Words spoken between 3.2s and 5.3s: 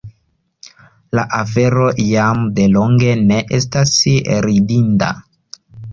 ne estas ridinda.